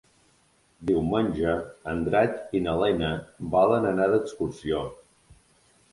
[0.89, 1.51] Diumenge
[1.93, 3.13] en Drac i na Lena
[3.57, 4.85] volen anar d'excursió.